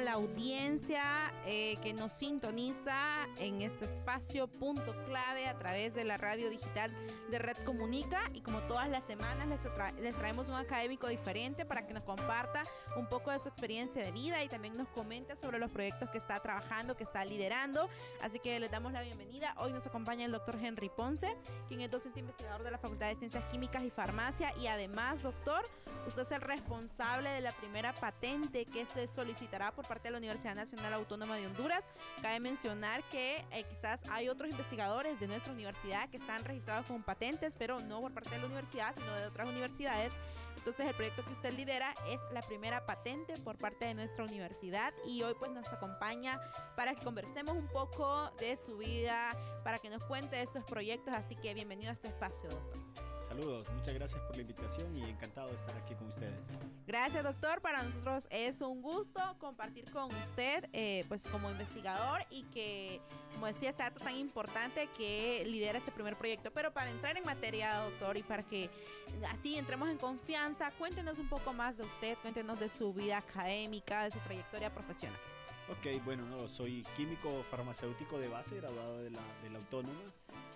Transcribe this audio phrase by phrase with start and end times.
[0.00, 6.16] La audiencia eh, que nos sintoniza en este espacio punto clave a través de la
[6.16, 6.92] radio digital
[7.30, 11.64] de Red Comunica y como todas las semanas les, tra les, traemos un académico diferente
[11.64, 12.62] para que nos comparta
[12.96, 16.18] un poco de su experiencia de vida y también nos comente sobre los proyectos que
[16.18, 17.88] está trabajando, que está liderando.
[18.22, 19.54] Así que les damos la bienvenida.
[19.58, 21.36] Hoy nos acompaña el doctor Henry Ponce,
[21.68, 25.62] quien es docente investigador de la Facultad de Ciencias Químicas y Farmacia y además, doctor,
[26.06, 30.18] usted es el responsable de la primera patente que se solicitará por parte de la
[30.18, 31.84] Universidad Nacional Autónoma de Honduras.
[32.22, 37.02] Cabe mencionar que eh, quizás hay otros investigadores de nuestra universidad que están registrados con
[37.02, 40.12] patentes, pero no por parte de la universidad, sino de otras universidades.
[40.56, 44.94] Entonces el proyecto que usted lidera es la primera patente por parte de nuestra universidad
[45.04, 46.40] y hoy pues nos acompaña
[46.76, 51.34] para que conversemos un poco de su vida, para que nos cuente estos proyectos, así
[51.34, 53.09] que bienvenido a este espacio, doctor.
[53.30, 56.48] Saludos, muchas gracias por la invitación y encantado de estar aquí con ustedes.
[56.84, 57.60] Gracias, doctor.
[57.60, 63.00] Para nosotros es un gusto compartir con usted, eh, pues como investigador y que,
[63.34, 66.50] como decía, este dato tan importante que lidera este primer proyecto.
[66.50, 68.68] Pero para entrar en materia, doctor, y para que
[69.30, 74.02] así entremos en confianza, cuéntenos un poco más de usted, cuéntenos de su vida académica,
[74.02, 75.20] de su trayectoria profesional.
[75.70, 80.02] Ok, bueno, no, soy químico farmacéutico de base, graduado de la, de la Autónoma.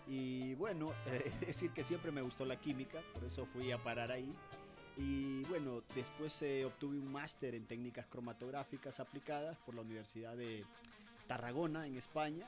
[0.06, 4.10] Y bueno, es decir que siempre me gustó la química, por eso fui a parar
[4.10, 4.32] ahí.
[4.96, 10.64] Y bueno, después eh, obtuve un máster en técnicas cromatográficas aplicadas por la Universidad de
[11.26, 12.46] Tarragona, en España.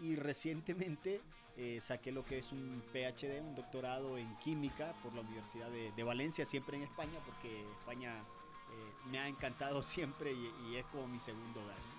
[0.00, 1.22] Y recientemente
[1.56, 5.90] eh, saqué lo que es un PhD, un doctorado en química por la Universidad de,
[5.92, 10.84] de Valencia, siempre en España, porque España eh, me ha encantado siempre y, y, es
[10.86, 11.97] como mi segundo hogar.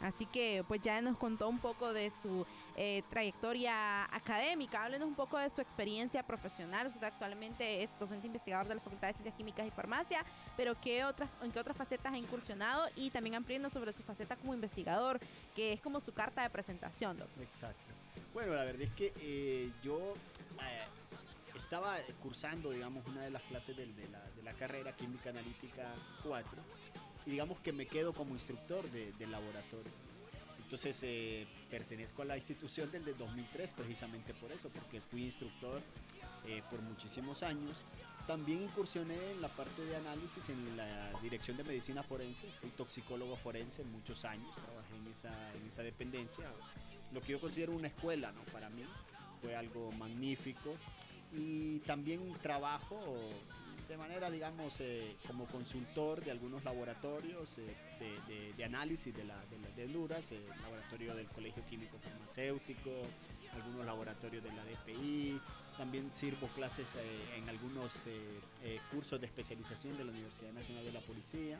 [0.00, 2.46] Así que pues ya nos contó un poco de su
[2.76, 6.86] eh, trayectoria académica, háblenos un poco de su experiencia profesional.
[6.86, 10.24] Usted actualmente es docente investigador de la Facultad de Ciencias Químicas y Farmacia,
[10.56, 12.88] pero ¿qué otras, ¿en qué otras facetas ha incursionado?
[12.96, 15.20] Y también ampliando sobre su faceta como investigador,
[15.54, 17.42] que es como su carta de presentación, doctor.
[17.42, 17.92] Exacto.
[18.32, 20.14] Bueno, la verdad es que eh, yo...
[20.60, 20.84] Eh,
[21.56, 25.92] estaba cursando, digamos, una de las clases de, de, la, de la, carrera Química Analítica
[26.22, 26.62] 4
[27.26, 29.92] y digamos que me quedo como instructor de, del laboratorio.
[30.70, 35.82] Entonces eh, pertenezco a la institución desde 2003 precisamente por eso, porque fui instructor
[36.46, 37.84] eh, por muchísimos años.
[38.26, 43.36] También incursioné en la parte de análisis en la dirección de medicina forense, fui toxicólogo
[43.36, 46.44] forense muchos años, trabajé en esa, en esa dependencia,
[47.12, 48.42] lo que yo considero una escuela ¿no?
[48.52, 48.84] para mí,
[49.42, 50.76] fue algo magnífico
[51.32, 52.96] y también trabajo
[53.90, 59.24] de manera, digamos, eh, como consultor de algunos laboratorios eh, de, de, de, análisis de,
[59.24, 62.88] la, de, la, de Honduras, el laboratorio del Colegio Químico Farmacéutico,
[63.52, 65.40] algunos laboratorios de la DPI,
[65.76, 67.00] también sirvo clases eh,
[67.36, 67.90] en algunos
[68.92, 71.58] cursos de especialización de la Universidad Nacional de la Policía.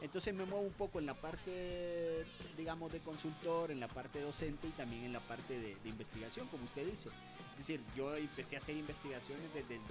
[0.00, 2.24] Entonces me muevo un poco en la parte,
[2.56, 6.46] digamos, de consultor, en la parte docente y también en la parte de, de investigación,
[6.46, 7.08] como usted dice.
[7.58, 9.82] Es decir, yo empecé a hacer investigaciones desde el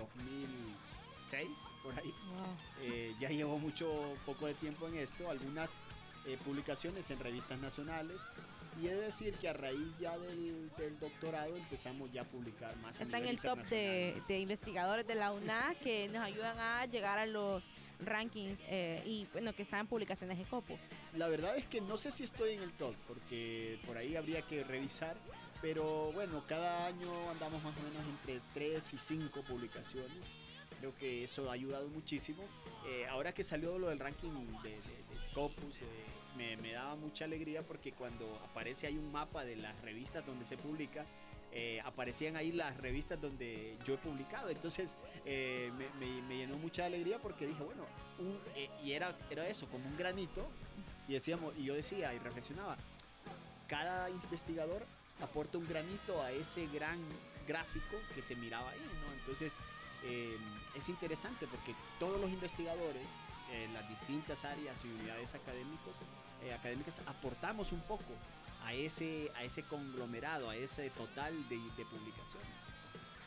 [1.28, 1.48] 2006,
[1.84, 2.14] por ahí.
[2.30, 2.58] Wow.
[2.82, 5.78] Eh, ya llevo mucho, poco de tiempo en esto, algunas
[6.26, 8.18] eh, publicaciones en revistas nacionales.
[8.80, 13.02] Y de decir que a raíz ya del, del doctorado empezamos ya a publicar más.
[13.02, 17.18] Está en el top de, de investigadores de la UNA que nos ayudan a llegar
[17.18, 20.78] a los rankings eh, y bueno que están en publicaciones de Copos.
[21.16, 24.44] La verdad es que no sé si estoy en el top porque por ahí habría
[24.44, 25.18] que revisar,
[25.59, 30.47] pero bueno, cada año andamos más o menos entre 3 y 5 publicaciones.
[30.80, 32.44] Creo que eso ha ayudado muchísimo.
[32.88, 34.30] Eh, ahora que salió lo del ranking
[34.64, 35.86] de, de, de Scopus, eh,
[36.36, 40.46] me, me, daba mucha alegría porque cuando aparece hay un mapa de las revistas donde
[40.46, 41.06] se publica,
[41.59, 44.50] eh, aparecían ahí las revistas donde yo he publicado.
[44.50, 47.84] Entonces eh, me, me, me, llenó mucha alegría porque dije, bueno,
[48.20, 50.47] un, eh, y era, era eso, como un granito.
[51.08, 52.78] Y decíamos, y yo decía y reflexionaba,
[53.68, 54.85] cada investigador
[55.22, 57.00] aporta un granito a ese gran
[57.47, 59.14] gráfico que se miraba ahí, ¿no?
[59.14, 59.53] Entonces
[60.08, 60.38] eh,
[60.76, 63.06] es interesante porque todos los investigadores
[63.52, 65.96] en las distintas áreas y unidades académicos,
[66.44, 68.04] eh, académicas aportamos un poco
[68.64, 72.44] a ese, a ese conglomerado, a ese total de, de publicación.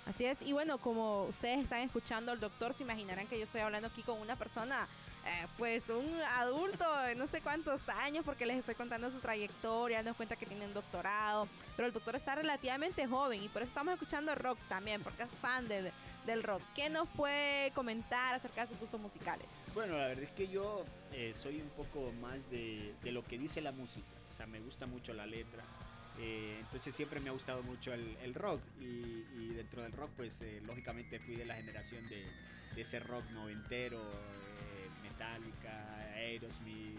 [0.07, 3.61] Así es, y bueno, como ustedes están escuchando al doctor, se imaginarán que yo estoy
[3.61, 4.89] hablando aquí con una persona
[5.27, 10.03] eh, pues un adulto de no sé cuántos años porque les estoy contando su trayectoria,
[10.03, 11.47] nos cuenta que tiene un doctorado,
[11.77, 15.29] pero el doctor está relativamente joven y por eso estamos escuchando rock también, porque es
[15.43, 15.93] fan del,
[16.31, 16.63] del rock.
[16.75, 19.47] ¿Qué nos puede comentar acerca de sus gustos musicales?
[19.75, 23.39] Bueno, la verdad es que yo eh, soy un poco más de, de lo que
[23.39, 25.65] dice la música, o sea, me gusta mucho la letra.
[26.19, 30.11] Eh, entonces siempre me ha gustado mucho el, el rock y, y, dentro del rock
[30.17, 32.27] pues eh, lógicamente fui de la generación de,
[32.75, 36.99] de ese rock noventero, eh, Metallica, Aerosmith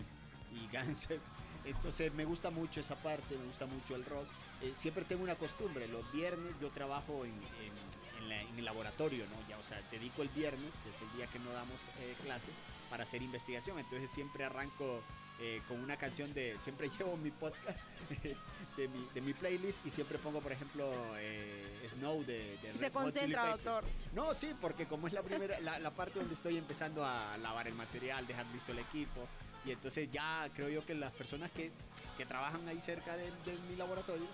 [0.51, 1.30] y Ganses.
[1.66, 4.28] Entonces me gusta mucho esa parte, me gusta mucho el rock.
[4.62, 8.65] Eh, siempre tengo una costumbre, los viernes yo trabajo en, en, en, la, en, el
[8.65, 9.47] laboratorio, ¿no?
[9.50, 12.51] Ya, o sea, dedico el viernes, que es el día que no damos eh, clase,
[12.89, 13.79] para hacer investigación.
[13.79, 15.01] Entonces siempre arranco
[15.39, 16.56] eh, con una canción de.
[16.59, 17.88] Siempre llevo mi podcast
[18.77, 22.91] de, mi, de mi playlist y siempre pongo, por ejemplo, eh, Snow de, de Se
[22.91, 23.83] concentra, doctor.
[24.13, 27.68] No, sí, porque como es la primera, la, la, parte donde estoy empezando a lavar
[27.68, 29.27] el material, dejar listo el equipo.
[29.65, 31.71] Y entonces ya creo yo que las personas que,
[32.18, 34.25] que trabajan ahí cerca de, de mi laboratorio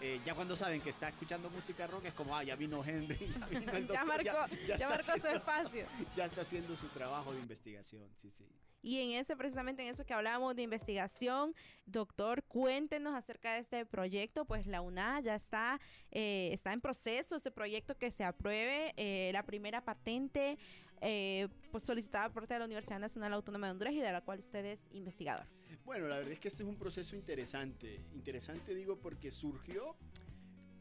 [0.00, 3.18] eh, ya cuando saben que está escuchando música rock es como, ah, ya vino Henry,
[3.40, 5.86] ya vino el doctor, ya marcó, ya, ya ya marcó haciendo, su espacio.
[6.16, 8.46] Ya está haciendo su trabajo de investigación, sí, sí.
[8.80, 11.54] Y en eso, precisamente en eso que hablábamos de investigación,
[11.84, 14.44] doctor, cuéntenos acerca de este proyecto.
[14.44, 15.80] Pues la UNA ya está,
[16.12, 20.58] eh, está en proceso, este proyecto que se apruebe, eh, la primera patente
[21.00, 24.20] eh, pues solicitada por parte de la Universidad Nacional Autónoma de Honduras y de la
[24.20, 25.46] cual usted es investigador.
[25.84, 28.00] Bueno, la verdad es que este es un proceso interesante.
[28.14, 29.96] Interesante digo porque surgió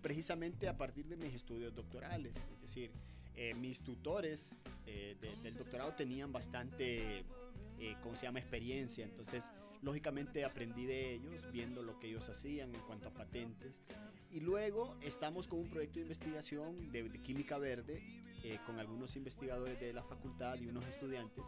[0.01, 2.34] precisamente a partir de mis estudios doctorales.
[2.36, 2.92] Es decir,
[3.36, 4.56] eh, mis tutores
[4.86, 7.25] eh, de, del doctorado tenían bastante,
[7.80, 9.06] eh, ¿cómo se llama?, experiencia.
[9.06, 9.51] Entonces,
[9.81, 13.81] lógicamente aprendí de ellos, viendo lo que ellos hacían en cuanto a patentes.
[14.31, 18.04] Y luego estamos con un proyecto de investigación de, de química verde
[18.44, 21.45] eh, con algunos investigadores de la facultad y unos estudiantes.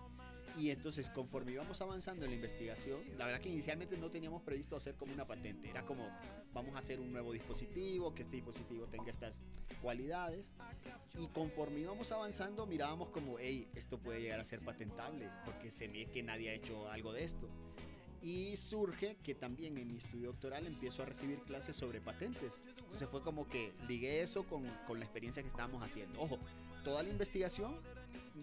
[0.58, 4.76] Y entonces, conforme íbamos avanzando en la investigación, la verdad que inicialmente no teníamos previsto
[4.76, 5.70] hacer como una patente.
[5.70, 6.08] Era como,
[6.54, 9.44] vamos a hacer un nuevo dispositivo, que este dispositivo tenga estas
[9.82, 10.54] cualidades.
[11.18, 15.88] Y conforme íbamos avanzando, mirábamos como, hey, esto puede llegar a ser patentable, porque se
[15.88, 17.48] ve que nadie ha hecho algo de esto.
[18.22, 22.66] Y surge que también en mi estudio doctoral empiezo a recibir clases sobre patentes.
[22.78, 26.20] Entonces fue como que ligué eso con, con la experiencia que estábamos haciendo.
[26.20, 26.38] Ojo,
[26.84, 27.76] toda la investigación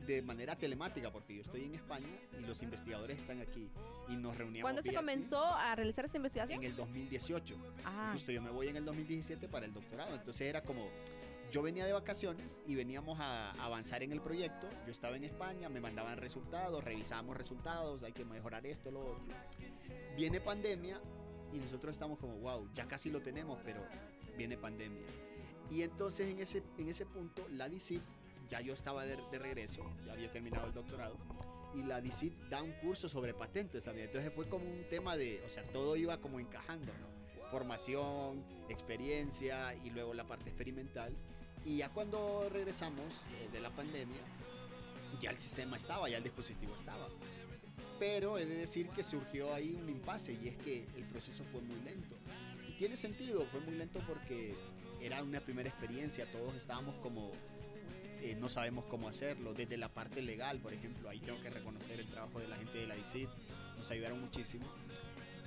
[0.07, 2.07] de manera telemática, porque yo estoy en España
[2.39, 3.69] y los investigadores están aquí
[4.09, 4.63] y nos reuníamos.
[4.63, 6.63] ¿Cuándo se comenzó a realizar esta investigación?
[6.63, 7.57] En el 2018.
[7.85, 8.11] Ah.
[8.13, 10.15] Justo yo me voy en el 2017 para el doctorado.
[10.15, 10.89] Entonces era como,
[11.51, 14.69] yo venía de vacaciones y veníamos a avanzar en el proyecto.
[14.85, 19.35] Yo estaba en España, me mandaban resultados, revisábamos resultados, hay que mejorar esto, lo otro.
[20.17, 21.01] Viene pandemia
[21.53, 23.81] y nosotros estamos como, wow, ya casi lo tenemos, pero
[24.37, 25.07] viene pandemia.
[25.71, 28.03] Y entonces en ese, en ese punto la DICIT
[28.51, 31.17] ya yo estaba de, de, regreso, ya había terminado el doctorado,
[31.77, 34.07] y la DICIT da un curso sobre patentes también.
[34.07, 37.51] Entonces fue como un tema de, o sea, todo iba como encajando, ¿no?
[37.51, 41.15] Formación, experiencia y luego la parte experimental.
[41.65, 43.05] Y ya cuando regresamos
[43.41, 44.21] eh, de la pandemia,
[45.21, 47.09] ya el sistema estaba, ya el dispositivo estaba.
[47.99, 51.61] Pero he de decir que surgió ahí un impasse y es que el proceso fue
[51.61, 52.17] muy lento.
[52.69, 54.55] Y tiene sentido, fue muy lento porque
[55.01, 57.33] era una primera experiencia, todos estábamos como
[58.27, 59.55] eh, no sabemos cómo hacerlo.
[59.55, 62.79] Desde la parte legal, por ejemplo, ahí tengo que reconocer el trabajo de la gente
[62.79, 63.29] de la DICIT,
[63.79, 64.67] nos ayudaron muchísimo.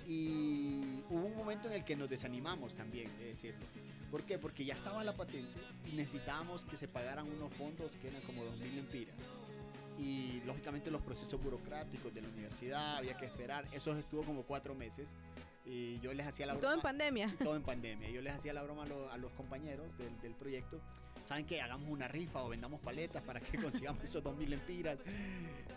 [0.05, 3.65] Y hubo un momento en el que nos desanimamos también, de decirlo.
[4.09, 4.39] ¿Por qué?
[4.39, 8.43] Porque ya estaba la patente y necesitábamos que se pagaran unos fondos que eran como
[8.43, 9.15] 2.000 lempiras.
[9.97, 13.67] Y lógicamente los procesos burocráticos de la universidad, había que esperar.
[13.73, 15.09] Eso estuvo como cuatro meses.
[15.65, 16.61] Y yo les hacía la broma.
[16.61, 17.35] Todo en pandemia.
[17.43, 18.09] Todo en pandemia.
[18.09, 20.79] Yo les hacía la broma a, lo, a los compañeros del, del proyecto
[21.29, 21.61] ¿saben qué?
[21.61, 24.97] Hagamos una rifa o vendamos paletas para que consigamos esos 2.000 lempiras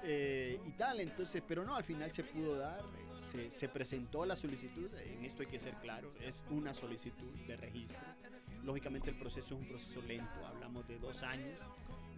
[0.02, 1.00] eh, y tal.
[1.00, 2.80] Entonces, pero no, al final se pudo dar,
[3.16, 7.56] se, se, presentó la solicitud, en esto hay que ser claro, es una solicitud de
[7.58, 8.00] registro.
[8.64, 11.60] Lógicamente el proceso es un proceso lento, hablamos de dos años.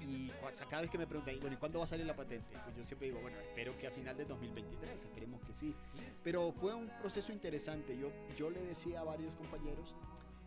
[0.07, 0.31] Y
[0.69, 2.57] cada vez que me preguntan, bueno, ¿y cuándo va a salir la patente?
[2.63, 5.75] Pues yo siempre digo, bueno, espero que a final de 2023, esperemos que sí.
[6.23, 7.97] Pero fue un proceso interesante.
[7.97, 9.95] Yo, yo le decía a varios compañeros,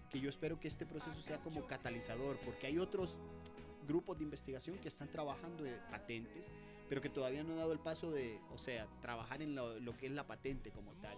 [0.09, 3.17] que yo espero que este proceso sea como catalizador, porque hay otros
[3.87, 6.51] grupos de investigación que están trabajando en patentes,
[6.89, 9.97] pero que todavía no han dado el paso de, o sea, trabajar en lo, lo
[9.97, 11.17] que es la patente como tal.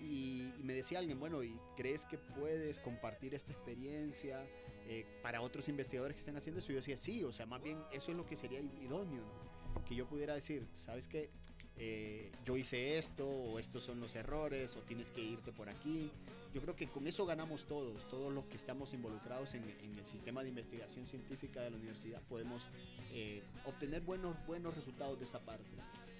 [0.00, 4.44] Y, y, me decía alguien, bueno, ¿y crees que puedes compartir esta experiencia
[4.88, 6.72] eh, para otros investigadores que están haciendo eso?
[6.72, 9.84] Y yo decía, sí, o sea, más bien eso es lo que sería idóneo, ¿no?
[9.84, 11.30] Que yo pudiera decir, ¿sabes qué?
[11.76, 16.10] Eh, yo hice esto, o estos son los errores, o tienes que irte por aquí.
[16.54, 20.06] Yo creo que con eso ganamos todos, todos los que estamos involucrados en, en el
[20.06, 22.66] sistema de investigación científica de la universidad podemos
[23.12, 25.64] eh, obtener buenos, buenos resultados de esa parte.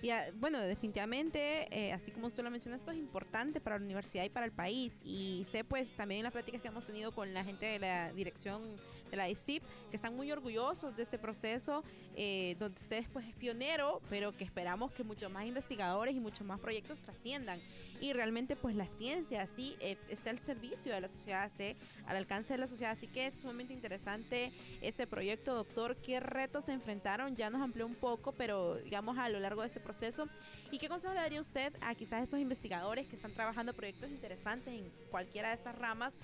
[0.02, 3.84] Y ah, bueno, definitivamente, eh, así como usted lo menciona, esto es importante para la
[3.84, 5.00] universidad y para el país.
[5.04, 8.62] Y sé pues también las prácticas que hemos tenido con la gente de la dirección
[9.12, 11.84] de la ICIP, que están muy orgullosos de este proceso,
[12.16, 16.46] eh, donde ustedes pues es pionero, pero que esperamos que muchos más investigadores y muchos
[16.46, 17.60] más proyectos trasciendan.
[18.00, 21.76] Y realmente pues la ciencia así eh, está al servicio de la sociedad, esté
[22.06, 22.92] al alcance de la sociedad.
[22.92, 24.50] Así que es sumamente interesante
[24.80, 25.96] este proyecto, doctor.
[25.96, 27.36] ¿Qué retos se enfrentaron?
[27.36, 30.26] Ya nos amplió un poco, pero digamos a lo largo de este proceso.
[30.70, 34.72] ¿Y qué consejo le daría usted a quizás esos investigadores que están trabajando proyectos interesantes
[34.72, 36.14] en cualquiera de estas ramas?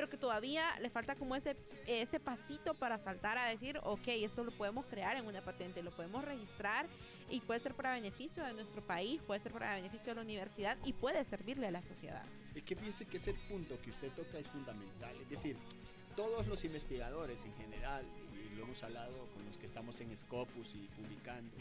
[0.00, 1.54] Pero que todavía le falta como ese,
[1.86, 5.90] ese pasito para saltar a decir, ok, esto lo podemos crear en una patente, lo
[5.90, 6.86] podemos registrar
[7.28, 10.78] y puede ser para beneficio de nuestro país, puede ser para beneficio de la universidad
[10.86, 12.24] y puede servirle a la sociedad.
[12.54, 15.54] Es que fíjese que ese punto que usted toca es fundamental, es decir,
[16.16, 18.02] todos los investigadores en general,
[18.32, 21.52] y lo hemos hablado con los que estamos en Scopus y publicando,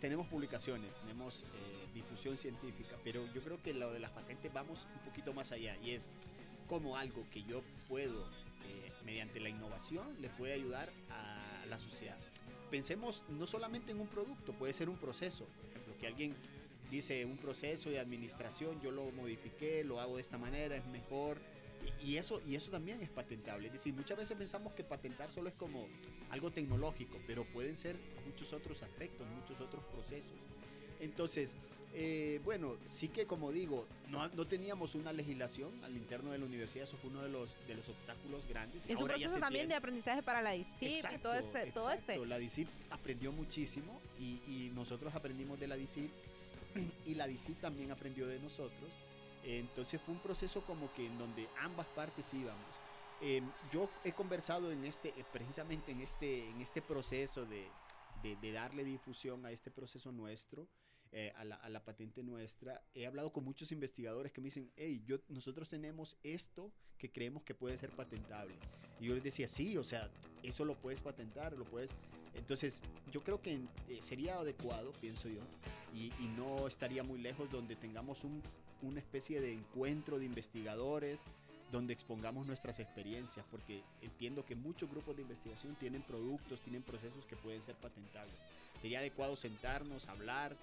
[0.00, 4.86] tenemos publicaciones, tenemos eh, difusión científica, pero yo creo que lo de las patentes vamos
[4.94, 6.10] un poquito más allá y es
[6.66, 8.28] como algo que yo puedo,
[8.64, 12.18] eh, mediante la innovación, le puede ayudar a la sociedad.
[12.70, 15.44] Pensemos no solamente en un producto, puede ser un proceso.
[15.44, 16.34] Por ejemplo, que alguien
[16.90, 21.38] dice un proceso de administración, yo lo modifiqué, lo hago de esta manera, es mejor.
[22.02, 23.68] Y, eso, y eso también es patentable.
[23.68, 25.86] Es decir, muchas veces pensamos que patentar solo es como
[26.30, 27.96] algo tecnológico, pero pueden ser
[28.26, 30.34] muchos otros aspectos, muchos otros procesos.
[30.98, 31.54] Entonces,
[31.98, 36.44] eh, bueno, sí que como digo, no, no, teníamos una legislación al interno de la
[36.44, 38.86] universidad, eso fue uno de los, de los obstáculos grandes.
[38.86, 42.18] Es un proceso también de aprendizaje para la DICIP y todo ese, todo ese.
[42.26, 46.10] La DICIP aprendió muchísimo y, y, nosotros aprendimos de la DICIP
[47.06, 48.90] y la DICIP también aprendió de nosotros.
[49.42, 52.76] Entonces fue un proceso como que en donde ambas partes íbamos.
[53.22, 53.40] Eh,
[53.72, 57.66] yo he conversado en este, eh, precisamente en este, en este proceso de,
[58.22, 60.68] de, de darle difusión a este proceso nuestro.
[61.12, 64.70] Eh, a, la, a, la, patente nuestra, he hablado con muchos investigadores que me dicen,
[64.76, 68.54] hey, yo, nosotros tenemos esto que creemos que puede ser patentable.
[69.00, 70.10] Y yo les decía, sí, o sea,
[70.42, 71.90] eso lo puedes patentar, lo puedes...
[72.34, 72.82] Entonces,
[73.12, 73.54] yo creo que
[73.88, 75.40] eh, sería adecuado, pienso yo,
[75.94, 78.42] y, y, no estaría muy lejos donde tengamos un,
[78.82, 81.20] una especie de encuentro de investigadores,
[81.72, 87.24] donde expongamos nuestras experiencias, porque entiendo que muchos grupos de investigación tienen productos, tienen procesos
[87.26, 88.36] que pueden ser patentables.
[88.80, 90.56] Sería adecuado sentarnos, hablar,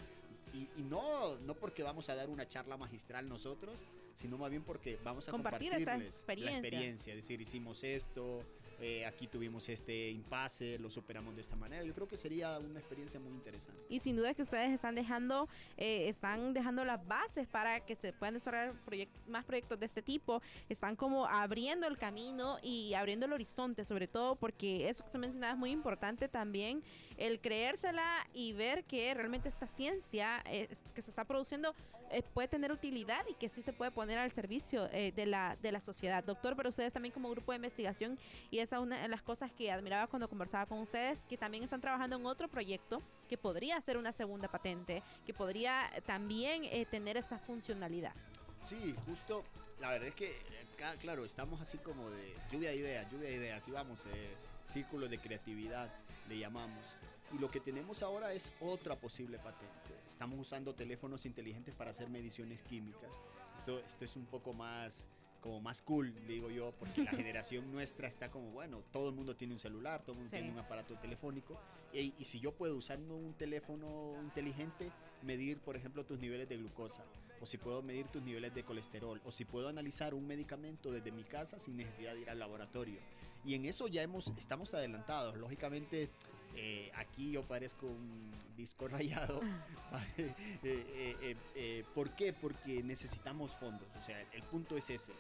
[0.54, 3.80] y, y, no, no porque vamos a dar una charla magistral nosotros,
[4.14, 6.46] sino más bien porque vamos a Compartir compartirles experiencia.
[6.46, 7.14] la experiencia.
[7.14, 8.44] Es decir, hicimos esto,
[8.80, 11.84] eh, aquí tuvimos este impasse, lo superamos de esta manera.
[11.84, 13.82] Yo creo que sería una experiencia muy interesante.
[13.90, 17.96] Y sin duda es que ustedes están dejando, eh, están dejando las bases para que
[17.96, 20.42] se puedan desarrollar proyect más proyectos de este tipo.
[20.70, 25.18] Están como abriendo el camino y abriendo el horizonte, sobre todo porque eso que se
[25.18, 26.84] mencionaba es muy importante también,
[27.18, 31.76] el creérsela y ver que realmente esta ciencia eh, que se está produciendo
[32.14, 35.58] eh, puede tener utilidad y que sí se puede poner al servicio eh, de, la,
[35.62, 36.24] de la sociedad.
[36.24, 38.18] Doctor, pero ustedes también como grupo de investigación,
[38.52, 41.64] y esa es una de las cosas que admiraba cuando conversaba con ustedes, que también
[41.64, 46.86] están trabajando en otro proyecto que podría ser una segunda patente, que podría también eh,
[46.86, 48.14] tener esa funcionalidad.
[48.62, 49.44] Sí, justo,
[49.82, 50.32] la verdad es que,
[51.02, 55.10] claro, estamos así como de lluvia de ideas, lluvia de ideas, así vamos, eh, círculos
[55.10, 55.90] de creatividad,
[56.30, 56.96] le llamamos.
[57.34, 59.93] Y lo que tenemos ahora es otra posible patente.
[60.08, 63.22] Estamos usando teléfonos inteligentes para hacer mediciones químicas.
[63.56, 65.08] Esto, esto es un poco más
[65.42, 69.36] como más cool, digo yo, porque la generación nuestra está como, bueno, todo el mundo
[69.36, 70.38] tiene un celular, todo el mundo sí.
[70.38, 71.60] tiene un aparato telefónico,
[71.92, 74.90] y, y, si yo puedo usando un teléfono inteligente
[75.22, 77.04] medir, por ejemplo, tus niveles de glucosa,
[77.42, 81.12] o si puedo medir tus niveles de colesterol, o si puedo analizar un medicamento desde
[81.12, 83.02] mi casa sin necesidad de ir al laboratorio.
[83.44, 85.36] Y en eso ya hemos, estamos adelantados.
[85.36, 86.10] Lógicamente,
[86.56, 89.42] eh, aquí yo parezco un disco rayado.
[90.18, 90.34] eh,
[90.64, 92.34] eh, eh, ¿Por qué?
[92.34, 93.88] Porque necesitamos fondos.
[94.00, 95.14] O sea, el punto es ese.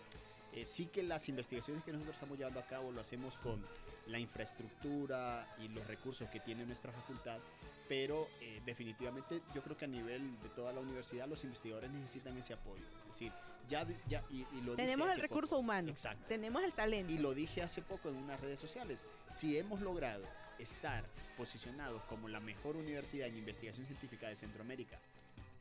[0.65, 3.65] sí que las investigaciones que nosotros estamos llevando a cabo lo hacemos con
[4.07, 7.39] la infraestructura y los recursos que tiene nuestra facultad,
[7.87, 8.27] pero
[8.65, 12.83] definitivamente yo creo que a nivel de toda la universidad los investigadores necesitan ese apoyo.
[13.03, 13.31] Es decir,
[13.69, 15.61] ya, ya y, y lo tenemos el recurso poco.
[15.61, 16.25] humano, Exacto.
[16.27, 17.11] tenemos el talento.
[17.11, 19.05] Y lo dije hace poco en unas redes sociales.
[19.29, 20.23] Si hemos logrado
[20.63, 21.05] estar
[21.37, 24.99] posicionados como la mejor universidad en investigación científica de Centroamérica,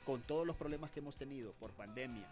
[0.05, 2.27] con todos los problemas que hemos tenido por pandemia,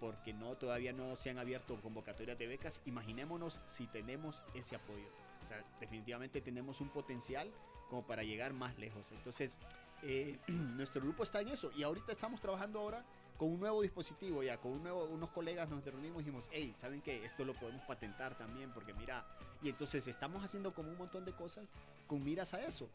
[0.00, 5.08] porque no todavía no se han abierto convocatorias de becas, imaginémonos si tenemos ese apoyo.
[5.44, 7.50] O sea, definitivamente tenemos un potencial
[7.88, 9.12] como para llegar más lejos.
[9.12, 9.58] Entonces,
[10.02, 13.04] eh, nuestro grupo está en eso y ahorita estamos trabajando ahora
[13.36, 16.72] con un nuevo dispositivo ya, con un nuevo, unos colegas nos reunimos y dijimos, hey,
[16.76, 17.24] ¿saben qué?
[17.24, 19.26] Esto lo podemos patentar también porque mira,
[19.62, 21.66] y entonces estamos haciendo como un montón de cosas
[22.06, 22.88] con miras a eso.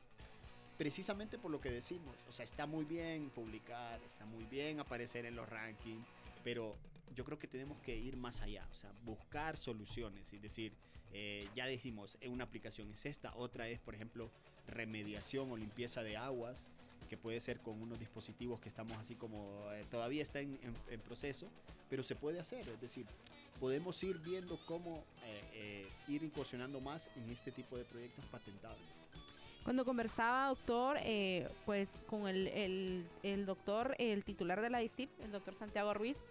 [0.78, 2.16] precisamente por lo que decimos.
[2.28, 6.08] O sea, está muy bien publicar, está muy bien aparecer en los rankings,
[6.44, 6.76] pero
[7.16, 10.34] yo creo que tenemos que ir más allá, o sea, buscar soluciones.
[10.34, 10.74] Es decir,
[11.14, 14.32] eh, ya dijimos, eh, una aplicación es esta, otra es, por ejemplo,
[14.66, 16.68] remediación o limpieza de aguas,
[17.12, 20.58] que puede ser con unos dispositivos que estamos así como, eh, todavía está en,
[20.90, 21.50] en, proceso,
[21.90, 22.66] pero se puede hacer.
[22.70, 23.06] Es decir,
[23.60, 25.04] podemos ir viendo cómo
[26.08, 28.88] ir incursionando más en este tipo de proyectos patentables.
[29.66, 35.10] Cuando conversaba, doctor, eh, pues con el, el, el, doctor, el titular de la ICIP,
[35.20, 36.22] el doctor Santiago Ruiz,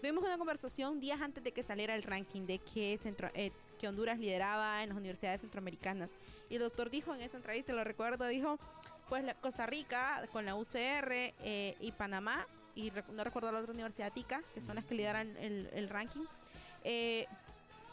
[0.00, 3.88] tuvimos una conversación días antes de que saliera el ranking de que, centro, eh, que
[3.88, 6.16] Honduras lideraba en las universidades centroamericanas.
[6.48, 8.58] Y el doctor dijo en esa entrevista, lo recuerdo, dijo,
[9.08, 14.12] pues Costa Rica con la UCR eh, y Panamá, y no recuerdo la otra universidad
[14.12, 16.24] TICA, que son las que lideran el, el ranking,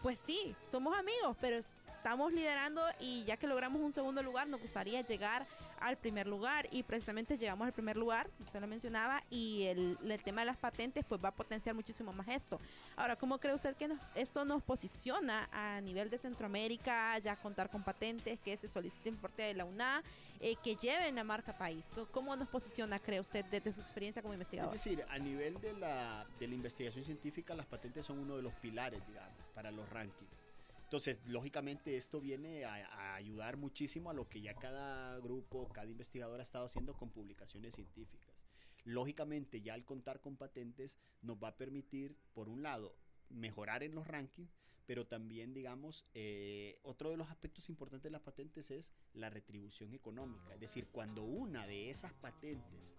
[0.01, 1.57] pues sí, somos amigos, pero
[2.01, 5.45] estamos liderando y ya que logramos un segundo lugar, nos gustaría llegar
[5.81, 10.41] al primer lugar y precisamente llegamos al primer lugar, usted lo mencionaba, y el, tema
[10.41, 12.59] de las patentes pues va a potenciar muchísimo más esto.
[12.95, 17.83] Ahora, ¿cómo cree usted que esto nos posiciona a nivel de Centroamérica, ya contar con
[17.83, 20.03] patentes, que se soliciten por parte de la UNA,
[20.39, 21.83] eh, que lleven la marca país?
[22.11, 24.75] ¿Cómo nos posiciona, cree usted, desde su experiencia como investigador?
[24.75, 28.43] Es decir, a nivel de la, de la investigación científica, las patentes son uno de
[28.43, 30.50] los pilares, digamos, para los rankings.
[30.91, 36.41] Entonces, lógicamente esto viene a, ayudar muchísimo a lo que ya cada grupo, cada investigador
[36.41, 38.43] ha estado haciendo con publicaciones científicas.
[38.83, 42.93] Lógicamente, ya al contar con patentes nos va a permitir, por un lado,
[43.29, 44.51] mejorar en los rankings,
[44.85, 49.93] pero también, digamos, eh, otro de los aspectos importantes de las patentes es la retribución
[49.93, 50.53] económica.
[50.55, 52.97] Es decir, cuando una de esas patentes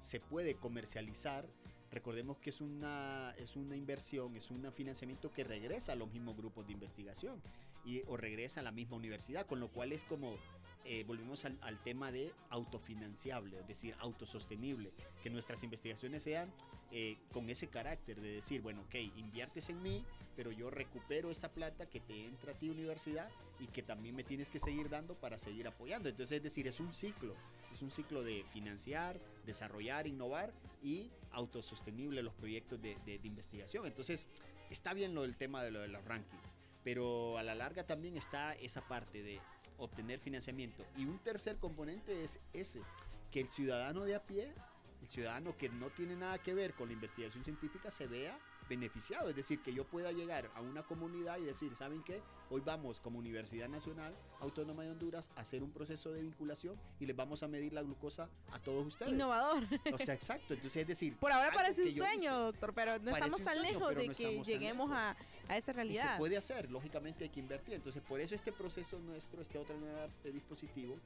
[0.00, 1.48] se puede comercializar,
[1.94, 6.36] Recordemos que es una, es una inversión, es un financiamiento que regresa a los mismos
[6.36, 7.40] grupos de investigación
[7.84, 10.36] y, o regresa a la misma universidad, con lo cual es como
[10.84, 14.90] eh, volvemos al, tema de autofinanciable, es decir, autosostenible,
[15.22, 16.52] que nuestras investigaciones sean
[16.90, 21.52] eh, con ese carácter de decir, bueno, ok, inviertes en mí, pero yo recupero esa
[21.52, 25.14] plata que te entra a ti universidad y que también me tienes que seguir dando
[25.14, 26.08] para seguir apoyando.
[26.08, 27.36] Entonces, es decir, es un ciclo,
[27.72, 33.86] es un ciclo de financiar, desarrollar, innovar y autosostenible los proyectos de, de, investigación.
[33.86, 34.26] Entonces,
[34.70, 38.16] está bien lo del tema de lo de los rankings, pero a la larga también
[38.16, 39.40] está esa parte de
[39.78, 40.84] obtener financiamiento.
[40.96, 42.80] Y un tercer componente es ese,
[43.30, 44.52] que el ciudadano de a pie,
[45.02, 49.28] el ciudadano que no tiene nada que ver con la investigación científica, se vea beneficiado.
[49.28, 52.20] Es decir, que yo pueda llegar a una comunidad y decir, ¿saben qué?
[52.50, 57.06] Hoy vamos como Universidad Nacional Autónoma de Honduras a hacer un proceso de vinculación y
[57.06, 59.12] les vamos a medir la glucosa a todos ustedes.
[59.12, 59.64] Innovador.
[59.92, 60.54] O sea, exacto.
[60.54, 61.16] Entonces, es decir...
[61.16, 65.16] Por ahora parece un sueño, doctor, pero no estamos tan lejos de que lleguemos a,
[65.48, 66.12] a, esa realidad.
[66.12, 67.74] se puede hacer, lógicamente hay que invertir.
[67.74, 70.96] Entonces, por eso este proceso nuestro, este otro nuevo dispositivo,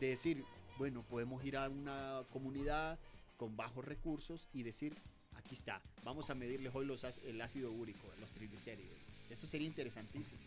[0.00, 0.44] de decir,
[0.78, 2.98] bueno, podemos ir a una comunidad
[3.36, 5.00] con bajos recursos y decir,
[5.36, 6.86] aquí está, vamos a medirles hoy
[7.24, 8.98] el ácido úrico, los triglicéridos.
[9.30, 10.40] Eso sería interesantísimo.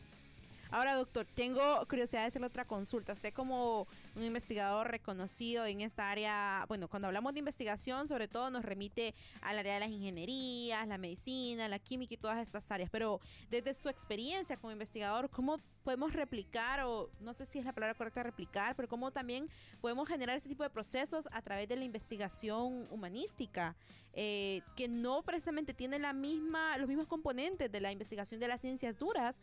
[0.72, 3.14] Ahora, doctor, tengo curiosidad de hacer otra consulta.
[3.14, 8.52] Usted como un investigador reconocido en esta área, bueno, cuando hablamos de investigación, sobre todo
[8.52, 12.92] nos remite al área de las ingenierías, la medicina, la química y todas estas áreas,
[12.92, 17.74] pero desde su experiencia como investigador, ¿cómo podemos replicar, o no sé si es la
[17.74, 19.50] palabra correcta replicar, pero cómo también
[19.82, 23.76] podemos generar ese tipo de procesos a través de la investigación humanística,
[24.14, 28.62] eh, que no precisamente tiene la misma, los mismos componentes de la investigación de las
[28.62, 29.40] ciencias duras,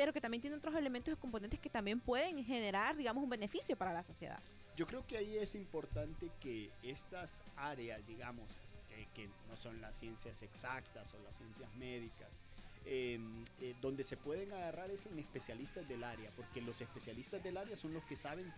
[0.00, 3.76] pero que también tiene otros elementos y componentes que también pueden generar, digamos, un beneficio
[3.76, 4.40] para la sociedad.
[4.74, 8.46] Yo creo que ahí es importante que estas áreas, digamos,
[9.12, 12.40] que no son las ciencias exactas o las ciencias médicas,
[12.86, 17.58] em, eh, donde se pueden agarrar es en especialistas del área, porque los especialistas del
[17.58, 18.50] área son los que saben,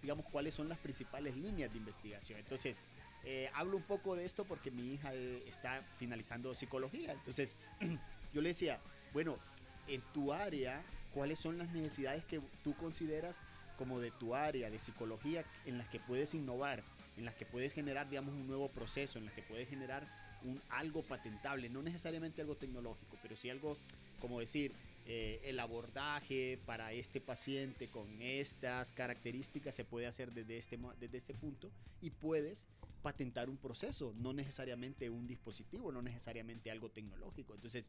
[0.00, 2.38] digamos, cuáles son las principales líneas de investigación.
[2.38, 2.78] Entonces,
[3.22, 7.12] eh, hablo un poco de esto porque mi hija eh, está finalizando psicología.
[7.12, 7.54] Entonces,
[8.32, 8.80] yo le decía,
[9.12, 9.38] bueno,
[9.88, 13.42] en tu área, cuáles son las necesidades que tú consideras
[13.76, 16.82] como de tu área de psicología en las que puedes innovar,
[17.16, 20.06] en las que puedes generar, digamos, un nuevo proceso, en las que puedes generar
[20.44, 23.76] un, algo patentable, no necesariamente algo tecnológico, pero sí algo,
[24.20, 24.72] como decir,
[25.08, 31.18] eh, el abordaje para este paciente con estas características se puede hacer desde este, desde
[31.18, 31.70] este punto
[32.02, 32.66] y puedes
[33.02, 37.54] patentar un proceso, no necesariamente un dispositivo, no necesariamente algo tecnológico.
[37.54, 37.88] Entonces,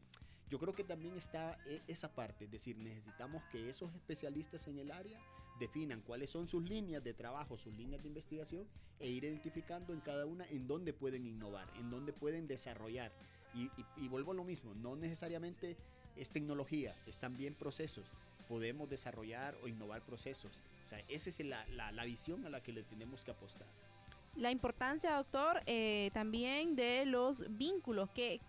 [0.50, 4.78] yo creo que también está e, esa parte, es decir, necesitamos que esos especialistas en
[4.78, 5.18] el área
[5.58, 8.66] definan cuáles son sus líneas de trabajo, sus líneas de investigación
[9.00, 13.12] e ir identificando en cada una en dónde pueden innovar, en dónde pueden desarrollar.
[13.54, 15.76] Y, vuelvo a lo mismo, no necesariamente
[16.16, 18.06] es tecnología, es también procesos.
[18.46, 20.52] Podemos desarrollar o innovar procesos.
[20.84, 23.66] O sea, esa es la, la, la visión a la que le tenemos que apostar.
[24.36, 28.40] La importancia, doctor, eh, también de los vínculos que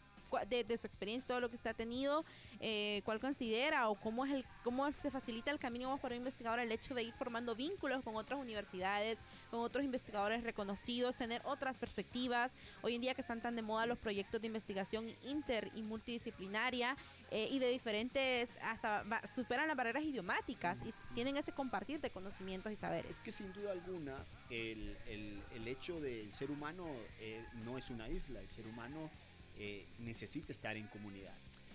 [0.48, 2.26] de, su experiencia, todo lo que usted ha tenido,
[2.60, 6.60] eh, cuál considera o cómo, es el, cómo se facilita el camino para un investigador
[6.60, 11.78] el hecho de ir formando vínculos con otras universidades, con otros investigadores reconocidos, tener otras
[11.78, 12.56] perspectivas.
[12.82, 16.96] Hoy en día que están tan de moda los proyectos de investigación inter y multidisciplinaria
[17.32, 22.72] eh, y de diferentes, hasta superan las barreras idiomáticas y tienen ese compartir de conocimientos
[22.72, 23.18] y saberes.
[23.18, 26.88] Es que sin duda alguna el, el, el hecho del ser humano
[27.20, 29.12] eh, no es una isla, el ser humano
[29.60, 31.34] eh, necesita estar en comunidad.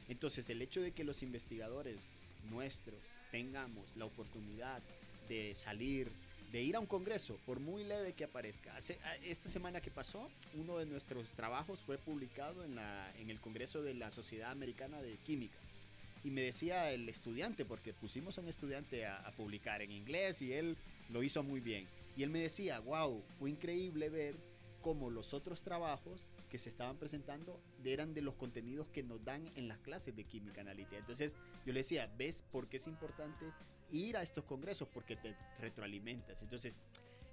[0.08, 1.96] Entonces el hecho de que los investigadores
[2.50, 2.98] nuestros
[3.30, 4.82] tengamos la oportunidad
[5.28, 6.10] de salir,
[6.52, 8.76] de ir a un congreso, por muy leve que aparezca.
[8.76, 12.78] Hace, esta semana que pasó, uno de nuestros trabajos fue publicado en,
[13.30, 15.58] el Congreso de la Sociedad Americana de Química.
[16.22, 20.52] Y me decía el estudiante, porque pusimos a un estudiante a publicar en inglés y
[20.52, 20.76] él
[21.10, 21.86] lo hizo muy bien.
[22.16, 24.36] Y él me decía, wow, fue increíble ver
[24.84, 29.50] cómo los otros trabajos que se estaban presentando eran de los contenidos que nos dan
[29.56, 30.98] en las clases de química analítica.
[30.98, 33.46] Entonces yo le decía, ¿ves por qué es importante
[33.88, 34.86] ir a estos congresos?
[34.92, 36.42] Porque te retroalimentas.
[36.42, 36.78] Entonces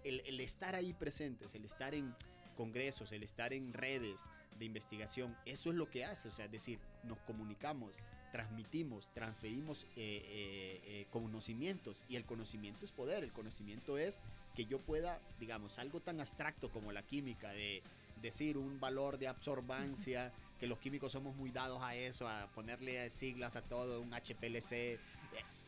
[0.06, 2.16] el, el estar ahí presentes, el estar en
[2.56, 4.22] congresos, el estar en redes
[4.58, 7.96] de investigación, eso es lo que hace, o sea, es decir, nos comunicamos,
[8.32, 14.22] transmitimos, transferimos eh, eh, eh, conocimientos y el conocimiento es poder, el conocimiento es
[14.56, 17.82] que yo pueda, digamos, algo tan abstracto como la química, de
[18.22, 23.10] decir un valor de absorbancia, que los químicos somos muy dados a eso, a ponerle
[23.10, 25.00] siglas a todo, un HPLC,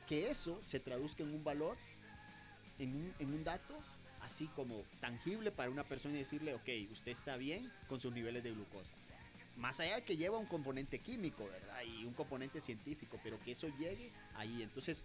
[0.08, 1.78] que eso se traduzca en un valor,
[2.78, 3.76] en un, en un dato
[4.24, 8.44] así como tangible para una persona y decirle, ok, usted está bien con sus niveles
[8.44, 8.96] de glucosa.
[9.58, 11.82] Más allá de que lleva un componente químico, ¿verdad?
[11.84, 14.64] Y un componente científico, pero que eso llegue ahí.
[14.64, 15.04] Entonces,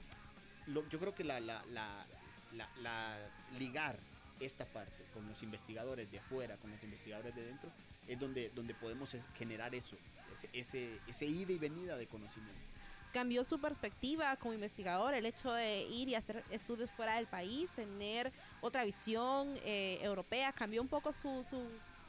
[0.67, 2.07] lo, yo creo que la, la, la,
[2.52, 3.98] la, ligar
[4.40, 7.70] esta parte con los investigadores de afuera, con los investigadores de dentro,
[8.06, 9.96] es donde, donde podemos generar eso,
[10.34, 12.68] ese, ese, ese ida y venida de conocimiento
[13.12, 17.70] cambió su perspectiva como investigador, el hecho de ir y hacer estudios fuera del país,
[17.72, 21.62] tener otra visión eh, europea, cambió un poco su, su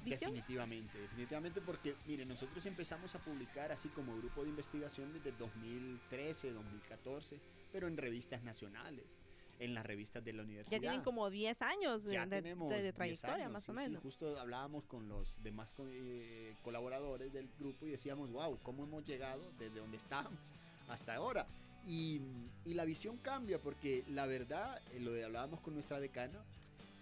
[0.04, 0.34] visión.
[0.34, 6.52] Definitivamente, definitivamente porque, mire, nosotros empezamos a publicar así como grupo de investigación desde 2013,
[6.52, 7.39] 2014,
[7.71, 9.06] pero en revistas nacionales
[9.60, 10.78] en las revistas de la universidad.
[10.78, 12.41] Ya tienen como 10 años de, de,
[12.82, 14.02] de, trayectoria, años, más sí, o menos.
[14.02, 19.06] Sí, justo hablábamos con los demás eh, colaboradores del grupo y decíamos, wow, ¿cómo hemos
[19.06, 20.54] llegado desde donde estábamos
[20.88, 21.45] hasta ahora?
[21.86, 22.22] Y,
[22.65, 26.43] y la visión cambia porque la verdad, eh, lo de hablábamos con nuestra decana,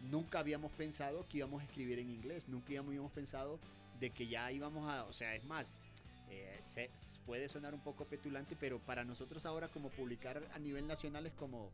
[0.01, 3.59] nunca habíamos pensado que íbamos a escribir en inglés, nunca habíamos pensado
[3.99, 5.77] de que ya íbamos a, o sea, es más,
[6.29, 6.89] eh, se,
[7.25, 11.33] puede sonar un poco petulante, pero para nosotros ahora como publicar a nivel nacional es
[11.33, 11.71] como,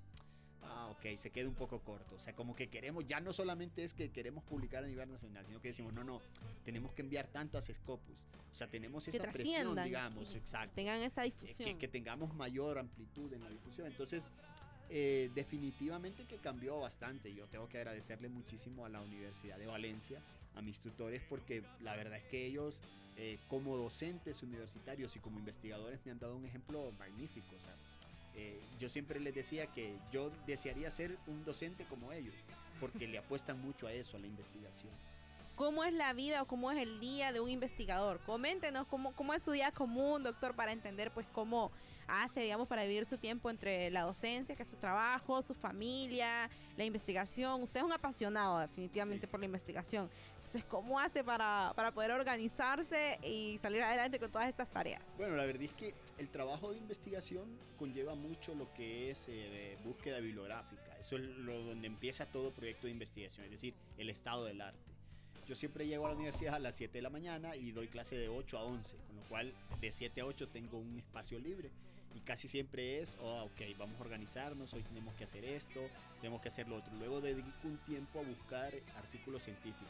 [0.65, 2.15] ah, ok, se queda un poco corto.
[2.15, 5.45] O sea, como que queremos, ya no solamente es que queremos publicar a nivel nacional,
[5.45, 6.21] sino que decimos, no, no,
[6.63, 8.15] tenemos que enviar tantas Scopus.
[8.51, 10.75] O sea, tenemos esa presión, digamos, exacto.
[10.75, 11.69] Tengan esa difusión.
[11.69, 13.87] Que, que, tengamos mayor amplitud en la difusión.
[13.87, 14.29] Entonces,
[14.95, 17.33] eh, definitivamente que cambió bastante.
[17.33, 20.21] Yo tengo que agradecerle muchísimo a la Universidad de Valencia,
[20.53, 22.79] a mis tutores, porque la verdad es que ellos,
[23.17, 27.55] eh, como docentes universitarios y como investigadores, me han dado un ejemplo magnífico.
[27.55, 27.75] O sea,
[28.35, 32.35] eh, yo siempre les decía que yo desearía ser un docente como ellos,
[32.79, 34.91] porque le apuestan mucho a eso, a la investigación.
[35.55, 38.19] ¿Cómo es la vida o cómo es el día de un investigador?
[38.25, 41.71] Coméntenos cómo, cómo es su día común, doctor, para entender pues cómo
[42.07, 46.49] hace, digamos, para vivir su tiempo entre la docencia, que es su trabajo, su familia,
[46.75, 47.61] la investigación.
[47.61, 49.31] Usted es un apasionado definitivamente sí.
[49.31, 50.09] por la investigación.
[50.37, 55.03] Entonces, ¿cómo hace para, para poder organizarse y salir adelante con todas estas tareas?
[55.17, 57.45] Bueno, la verdad es que el trabajo de investigación
[57.77, 60.97] conlleva mucho lo que es eh, búsqueda bibliográfica.
[60.99, 64.92] Eso es lo donde empieza todo proyecto de investigación, es decir, el estado del arte.
[65.47, 68.15] Yo siempre llego a la universidad a las 7 de la mañana y doy clase
[68.15, 71.69] de 8 a 11, con lo cual de 7 a 8 tengo un espacio libre
[72.15, 75.81] y casi siempre es, oh, ok, vamos a organizarnos, hoy tenemos que hacer esto,
[76.21, 76.93] tenemos que hacer lo otro.
[76.95, 79.87] Luego dedico un tiempo a buscar artículos científicos.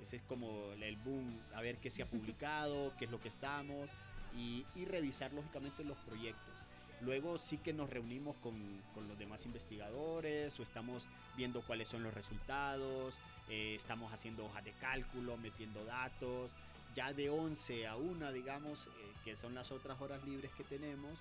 [0.00, 3.28] Ese es como el boom, a ver qué se ha publicado, qué es lo que
[3.28, 3.90] estamos
[4.36, 6.54] y, y revisar lógicamente los proyectos.
[7.00, 8.54] Luego sí que nos reunimos con,
[8.94, 14.64] con, los demás investigadores o estamos viendo cuáles son los resultados, eh, estamos haciendo hojas
[14.64, 16.56] de cálculo, metiendo datos.
[16.94, 18.90] Ya de 11 a 1, digamos, eh,
[19.24, 21.18] que son las otras horas libres que tenemos,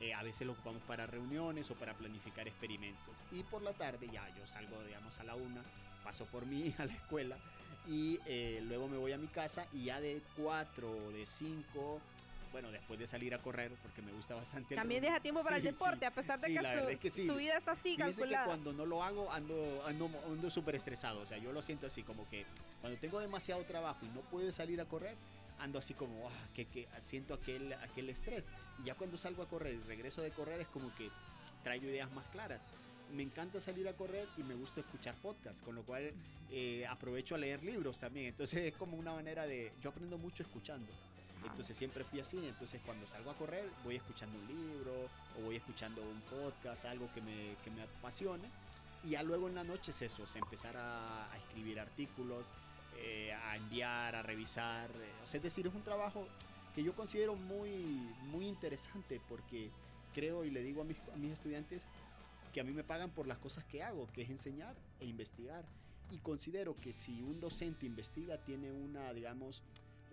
[0.00, 3.14] eh, a veces lo ocupamos para reuniones o para planificar experimentos.
[3.32, 5.62] Y por la tarde ya yo salgo, digamos, a la 1,
[6.02, 7.36] paso por mí a la escuela
[7.86, 8.18] y
[8.62, 12.00] luego me voy a mi casa y ya de 4 o de 5
[12.54, 14.76] bueno, después de salir a correr, porque me gusta bastante.
[14.76, 18.44] También deja tiempo para el deporte, a pesar de que, su, vida está así calculada.
[18.44, 21.88] que cuando no lo hago ando ando ando súper estresado, o sea, yo lo siento
[21.88, 22.46] así como que
[22.80, 25.16] cuando tengo demasiado trabajo y no puedo salir a correr,
[25.58, 28.48] ando así como, ah, que, que siento aquel aquel estrés.
[28.80, 31.10] Y ya cuando salgo a correr y regreso de correr es como que
[31.64, 32.68] traigo ideas más claras
[33.12, 36.12] me encanta salir a correr y me gusta escuchar podcasts, con lo cual
[36.50, 38.26] eh, aprovecho a leer libros también.
[38.26, 39.72] Entonces es como una manera de...
[39.82, 40.92] Yo aprendo mucho escuchando.
[41.44, 45.56] Entonces siempre fui así, entonces cuando salgo a correr voy escuchando un libro o voy
[45.56, 48.48] escuchando un podcast, algo que me, que me apasione.
[49.04, 52.52] Y ya luego en la noche es eso, es empezar a, escribir artículos,
[52.96, 54.90] eh, a enviar, a revisar.
[54.90, 56.26] Eh, es decir, es un trabajo
[56.74, 57.70] que yo considero muy,
[58.30, 59.70] muy interesante porque
[60.14, 61.86] creo y le digo a mis, a mis estudiantes
[62.54, 65.64] que a mí me pagan por las cosas que hago, que es enseñar e investigar.
[66.10, 69.62] Y considero que si un docente investiga, tiene una, digamos,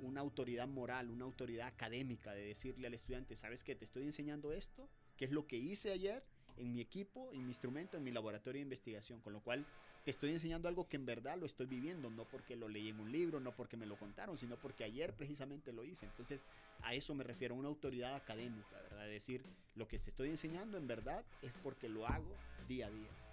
[0.02, 3.76] una autoridad moral, una autoridad académica de decirle al estudiante, ¿sabes qué?
[3.76, 6.24] Te estoy enseñando esto, que es lo que hice ayer
[6.58, 9.66] en mi equipo, en mi instrumento, en mi laboratorio de investigación, con lo cual
[10.04, 13.00] te estoy enseñando algo que en verdad lo estoy viviendo, no porque lo leí en
[13.00, 16.06] un libro, no porque me lo contaron, sino porque ayer precisamente lo hice.
[16.06, 16.46] Entonces,
[16.82, 19.08] a eso me refiero, una autoridad académica, ¿verdad?
[19.08, 19.44] Es decir,
[19.76, 22.36] lo que te estoy enseñando en verdad es porque lo hago
[22.68, 23.31] día a día.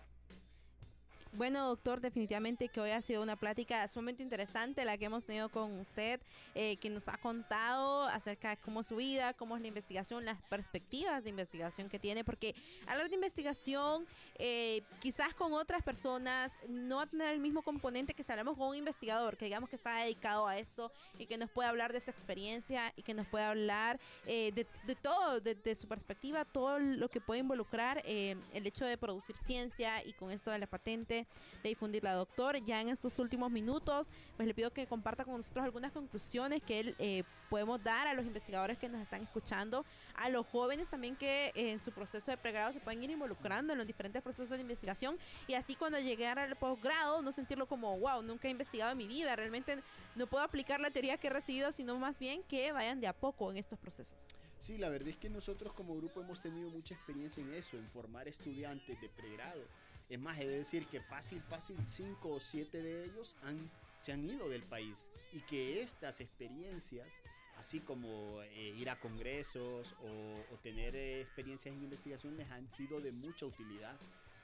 [1.34, 5.50] Bueno, doctor, definitivamente que hoy ha sido una plática sumamente interesante la que hemos tenido
[5.50, 6.20] con usted,
[6.54, 10.24] eh, que nos ha contado acerca de cómo es su vida, cómo es la investigación,
[10.24, 12.54] las perspectivas de investigación que tiene, porque
[12.86, 18.14] hablar de investigación, eh, quizás con otras personas, no va a tener el mismo componente
[18.14, 21.36] que si hablamos con un investigador, que digamos que está dedicado a esto y que
[21.36, 25.74] nos puede hablar de esa experiencia y que nos puede hablar eh, de, todo, de,
[25.74, 30.50] su perspectiva, todo lo que puede involucrar el hecho de producir ciencia y con esto
[30.50, 31.17] de la patente
[31.62, 32.56] de difundirla, doctor.
[32.64, 36.80] Ya en estos últimos minutos, pues le pido que comparta con nosotros algunas conclusiones que
[36.80, 41.16] él eh, podemos dar a los investigadores que nos están escuchando, a los jóvenes también
[41.16, 44.50] que eh, en su proceso de pregrado se pueden ir involucrando en los diferentes procesos
[44.50, 48.92] de investigación y así cuando llegar al posgrado no sentirlo como, wow, nunca he investigado
[48.92, 49.78] en mi vida, realmente
[50.14, 53.12] no puedo aplicar la teoría que he recibido, sino más bien que vayan de a
[53.12, 54.18] poco en estos procesos.
[54.58, 57.88] Sí, la verdad es que nosotros como grupo hemos tenido mucha experiencia en eso, en
[57.90, 59.62] formar estudiantes de pregrado
[60.08, 64.12] es más, he de decir que fácil, fácil, cinco o siete de ellos han, se
[64.12, 67.22] han ido del país y que estas experiencias,
[67.58, 73.00] así como eh, ir a congresos o, tener eh, experiencias en investigación, les han sido
[73.00, 73.96] de mucha utilidad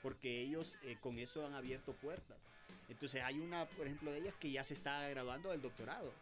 [0.03, 2.51] porque ellos eh, con eso han abierto puertas.
[2.89, 6.13] Entonces hay una, por ejemplo, de ellas que ya se está graduando del doctorado.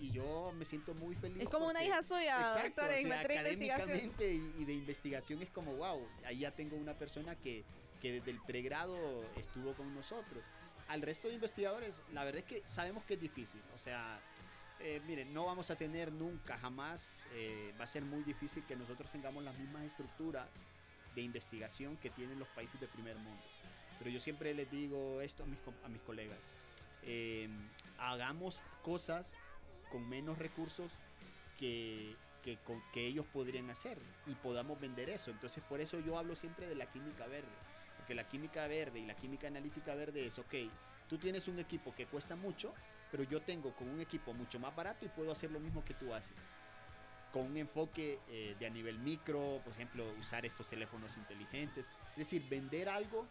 [0.00, 1.42] Y, yo me siento muy feliz.
[1.42, 6.40] Es como una hija suya, exacto, académicamente y, y, de investigación es como, wow, ahí
[6.40, 7.64] ya tengo una persona que,
[8.00, 10.44] que desde el pregrado estuvo con nosotros.
[10.88, 13.60] Al resto de investigadores, la verdad es que sabemos que es difícil.
[13.74, 14.20] O sea,
[14.80, 18.76] eh, miren, no vamos a tener nunca, jamás, eh, va a ser muy difícil que
[18.76, 20.48] nosotros tengamos la misma estructura
[21.14, 23.42] de investigación que tienen los países de primer mundo.
[23.98, 26.50] Pero yo siempre les digo esto a mis, a mis colegas.
[27.02, 27.48] Eh,
[27.98, 29.36] hagamos cosas
[29.90, 30.92] con menos recursos
[31.58, 32.58] que, que,
[32.92, 35.30] que ellos podrían hacer y podamos vender eso.
[35.30, 37.48] Entonces por eso yo hablo siempre de la química verde
[38.06, 40.54] porque la química verde y la química analítica verde es, ok,
[41.08, 42.72] tú tienes un equipo que cuesta mucho,
[43.10, 45.94] pero yo tengo con un equipo mucho más barato y puedo hacer lo mismo que
[45.94, 46.36] tú haces.
[47.32, 51.88] Con un enfoque eh, de a nivel micro, por ejemplo, usar estos teléfonos inteligentes.
[52.12, 53.26] Es decir, vender algo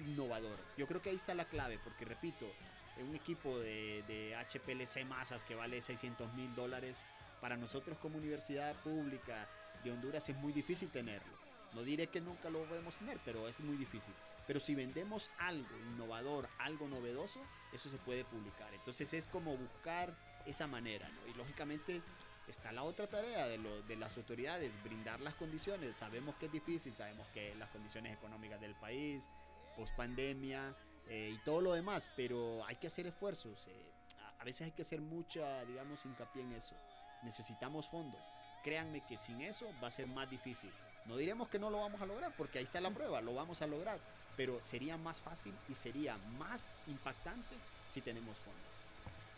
[0.00, 0.58] innovador.
[0.76, 2.52] Yo creo que ahí está la clave, porque repito,
[3.00, 6.98] un equipo de, de HPLC masas que vale 600 mil dólares,
[7.40, 9.46] para nosotros como universidad pública
[9.84, 11.41] de Honduras es muy difícil tenerlo.
[11.74, 14.14] No diré que nunca lo podemos tener, pero es muy difícil.
[14.46, 17.40] Pero si vendemos algo innovador, algo novedoso,
[17.72, 18.72] eso se puede publicar.
[18.74, 20.14] Entonces es como buscar
[20.46, 21.10] esa manera.
[21.28, 22.02] Y lógicamente
[22.48, 25.96] está la otra tarea de, lo, de las autoridades, brindar las condiciones.
[25.96, 29.28] Sabemos que es difícil, sabemos que las condiciones económicas del país,
[29.76, 30.74] post pandemia
[31.08, 33.66] eh, y todo lo demás, pero hay que hacer esfuerzos.
[33.68, 33.92] Eh,
[34.38, 36.74] a veces hay que hacer mucha, digamos, hincapié en eso.
[37.22, 38.20] Necesitamos fondos.
[38.64, 40.70] Créanme que sin eso va a ser más difícil.
[41.06, 43.60] No diremos que no lo vamos a lograr, porque ahí está la prueba, lo vamos
[43.62, 43.98] a lograr,
[44.36, 47.56] pero sería más fácil y sería más impactante
[47.88, 48.62] si tenemos fondos.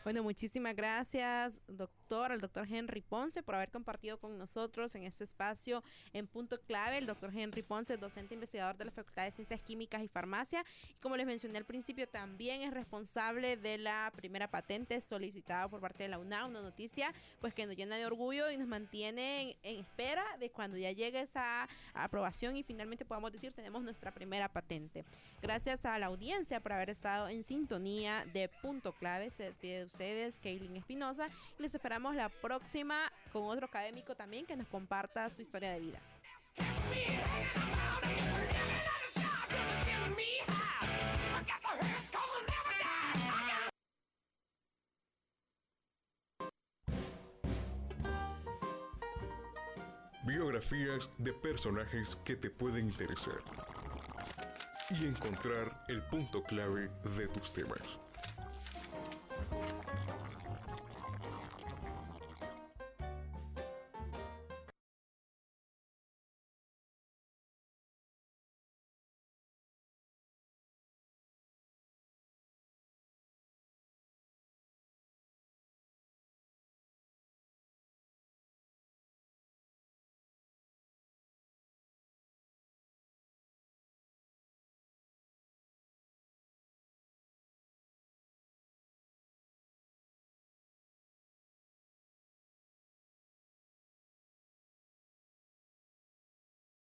[0.05, 5.25] Bueno, muchísimas gracias, doctor, al doctor Henry Ponce, por haber compartido con nosotros en este
[5.25, 6.99] espacio en punto clave.
[6.99, 10.64] El doctor Henry Ponce, docente investigador de la Facultad de Ciencias Químicas y Farmacia.
[10.90, 15.81] Y como les mencioné al principio, también es responsable de la primera patente solicitada por
[15.81, 19.57] parte de la UNA, una noticia pues que nos llena de orgullo y nos mantiene
[19.62, 24.49] en, espera de cuando ya llegue esa aprobación y finalmente podamos decir tenemos nuestra primera
[24.49, 25.05] patente.
[25.40, 29.31] Gracias a la audiencia por haber estado en sintonía de punto clave.
[29.31, 34.44] Se despide de ustedes, Kaylin Espinosa, y les esperamos la próxima con otro académico también
[34.46, 36.00] que nos comparta su historia de vida.
[50.24, 53.38] Biografías de personajes que te pueden interesar
[54.90, 58.04] y encontrar el punto clave de tus temas.